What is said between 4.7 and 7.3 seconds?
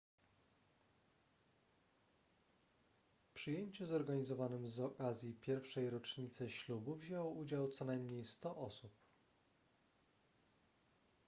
okazji pierwszej rocznicy ślubu wzięło